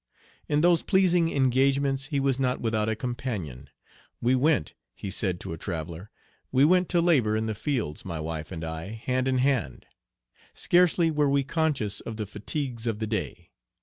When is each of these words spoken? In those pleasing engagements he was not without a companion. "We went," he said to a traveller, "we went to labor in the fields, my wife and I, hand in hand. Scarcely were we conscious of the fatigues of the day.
In 0.49 0.61
those 0.61 0.81
pleasing 0.81 1.31
engagements 1.31 2.05
he 2.07 2.19
was 2.19 2.39
not 2.39 2.59
without 2.59 2.89
a 2.89 2.95
companion. 2.95 3.69
"We 4.19 4.33
went," 4.33 4.73
he 4.95 5.11
said 5.11 5.39
to 5.41 5.53
a 5.53 5.59
traveller, 5.59 6.09
"we 6.51 6.65
went 6.65 6.89
to 6.89 7.01
labor 7.01 7.35
in 7.37 7.45
the 7.45 7.53
fields, 7.53 8.03
my 8.03 8.19
wife 8.19 8.51
and 8.51 8.63
I, 8.63 8.93
hand 9.05 9.27
in 9.27 9.37
hand. 9.37 9.85
Scarcely 10.55 11.11
were 11.11 11.29
we 11.29 11.43
conscious 11.43 11.99
of 11.99 12.17
the 12.17 12.25
fatigues 12.25 12.87
of 12.87 12.97
the 12.97 13.05
day. 13.05 13.51